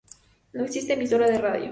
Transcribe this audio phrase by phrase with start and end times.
[0.53, 1.69] No existe emisora de radio.